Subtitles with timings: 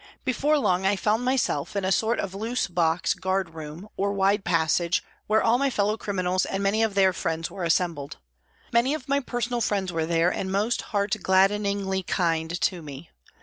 [0.25, 4.43] Before long I found myself in a sort of loose box guard room, or wide
[4.43, 8.17] passage, where all my fellow criminals and many of their friends were assembled.
[8.73, 13.11] Many of my personal friends were there and most heart gladdeningly kind to me.